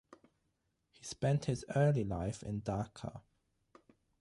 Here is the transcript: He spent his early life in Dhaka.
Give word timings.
He 0.89 1.03
spent 1.03 1.45
his 1.45 1.63
early 1.75 2.03
life 2.03 2.41
in 2.41 2.63
Dhaka. 2.63 3.21